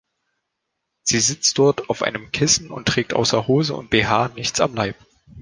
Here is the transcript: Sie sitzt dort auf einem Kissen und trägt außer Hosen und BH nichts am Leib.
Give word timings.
Sie 1.03 1.19
sitzt 1.19 1.59
dort 1.59 1.91
auf 1.91 2.01
einem 2.01 2.31
Kissen 2.31 2.71
und 2.71 2.87
trägt 2.87 3.13
außer 3.13 3.45
Hosen 3.47 3.75
und 3.75 3.91
BH 3.91 4.29
nichts 4.29 4.59
am 4.59 4.73
Leib. 4.73 4.95